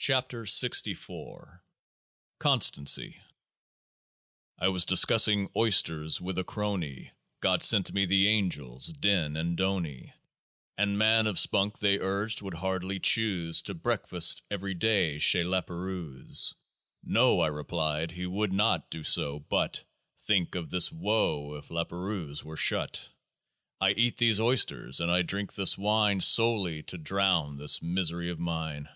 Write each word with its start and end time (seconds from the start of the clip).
80 0.00 0.22
KE<t>AAH 0.48 0.48
SA 1.30 1.60
CONSTANCY 2.40 3.20
I 4.58 4.66
was 4.66 4.84
discussing 4.84 5.48
oysters 5.54 6.20
with 6.20 6.38
a 6.38 6.42
crony: 6.42 7.12
GOD 7.40 7.62
sent 7.62 7.86
to 7.86 7.94
me 7.94 8.04
the 8.04 8.26
angels 8.26 8.86
DIN 8.88 9.36
and 9.36 9.56
DONI." 9.56 10.12
An 10.76 10.98
man 10.98 11.28
of 11.28 11.38
spunk," 11.38 11.78
they 11.78 12.00
urged," 12.00 12.42
would 12.42 12.54
hardly 12.54 12.98
choose 12.98 13.62
To 13.62 13.74
breakfast 13.74 14.42
every 14.50 14.74
day 14.74 15.20
chez 15.20 15.44
Laperouse."" 15.44 16.54
No!" 17.04 17.38
I 17.40 17.46
replied," 17.46 18.10
he 18.10 18.26
would 18.26 18.52
not 18.52 18.90
do 18.90 19.04
so, 19.04 19.38
BUT 19.38 19.84
Think 20.16 20.56
of 20.56 20.72
his 20.72 20.90
woe 20.90 21.54
if 21.54 21.68
Laperouse 21.70 22.42
were 22.42 22.56
shut!" 22.56 23.08
I 23.80 23.92
eat 23.92 24.16
these 24.16 24.40
oysters 24.40 25.00
and 25.00 25.12
I 25.12 25.22
drink 25.22 25.54
this 25.54 25.78
wine 25.78 26.20
Solely 26.22 26.82
to 26.82 26.98
drown 26.98 27.56
this 27.56 27.80
misery 27.80 28.30
of 28.30 28.40
mine. 28.40 28.88